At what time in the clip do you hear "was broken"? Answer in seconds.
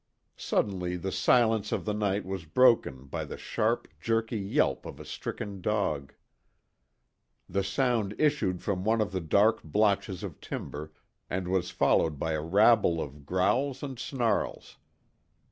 2.25-3.05